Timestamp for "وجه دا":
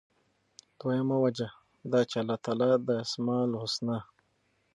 1.23-1.99